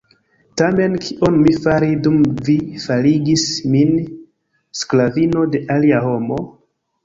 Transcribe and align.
Tamen 0.61 0.95
kion 1.07 1.37
mi 1.41 1.53
fari 1.65 1.89
dum 2.07 2.15
vi 2.49 2.57
farigis 2.87 3.45
min 3.77 3.95
sklavino 4.83 5.49
de 5.57 5.65
alia 5.79 6.05
homo? 6.11 6.45